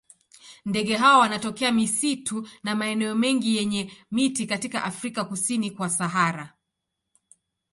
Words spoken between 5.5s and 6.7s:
kwa Sahara.